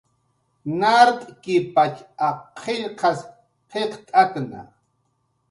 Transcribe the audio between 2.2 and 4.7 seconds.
ak qillqas qillqt'atna